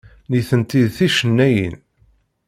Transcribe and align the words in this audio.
Nitenti 0.29 0.81
d 0.85 0.89
ticennayin. 0.97 1.75